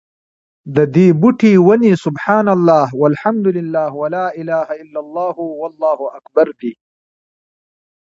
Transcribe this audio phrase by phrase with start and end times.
[0.75, 6.71] ددي بوټي، وني: سُبْحَانَ اللهِ وَالْحَمْدُ للهِ وَلَا إِلَهَ إلَّا اللهُ وَاللهُ أكْبَرُ دي